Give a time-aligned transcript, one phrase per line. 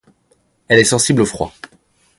[0.67, 1.53] Elle est sensible au froid.